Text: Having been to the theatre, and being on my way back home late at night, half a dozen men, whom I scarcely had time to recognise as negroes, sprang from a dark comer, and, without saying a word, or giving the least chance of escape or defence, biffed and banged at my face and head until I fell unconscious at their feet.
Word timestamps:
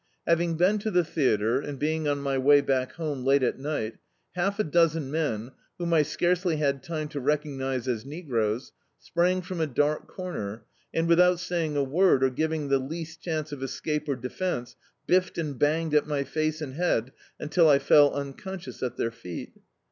Having 0.25 0.57
been 0.57 0.79
to 0.79 0.89
the 0.89 1.03
theatre, 1.03 1.59
and 1.59 1.77
being 1.77 2.07
on 2.07 2.21
my 2.23 2.35
way 2.35 2.59
back 2.61 2.93
home 2.93 3.23
late 3.23 3.43
at 3.43 3.59
night, 3.59 3.99
half 4.31 4.57
a 4.57 4.63
dozen 4.63 5.11
men, 5.11 5.51
whom 5.77 5.93
I 5.93 6.01
scarcely 6.01 6.55
had 6.57 6.81
time 6.81 7.07
to 7.09 7.19
recognise 7.19 7.87
as 7.87 8.03
negroes, 8.03 8.71
sprang 8.97 9.43
from 9.43 9.61
a 9.61 9.67
dark 9.67 10.07
comer, 10.11 10.65
and, 10.91 11.07
without 11.07 11.39
saying 11.39 11.77
a 11.77 11.83
word, 11.83 12.23
or 12.23 12.31
giving 12.31 12.69
the 12.69 12.79
least 12.79 13.21
chance 13.21 13.51
of 13.51 13.61
escape 13.61 14.09
or 14.09 14.15
defence, 14.15 14.75
biffed 15.05 15.37
and 15.37 15.59
banged 15.59 15.93
at 15.93 16.07
my 16.07 16.23
face 16.23 16.61
and 16.63 16.73
head 16.73 17.11
until 17.39 17.69
I 17.69 17.77
fell 17.77 18.11
unconscious 18.11 18.81
at 18.81 18.97
their 18.97 19.11
feet. 19.11 19.53